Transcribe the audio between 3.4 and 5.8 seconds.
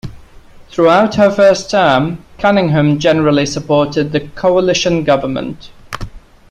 supported the Coalition government.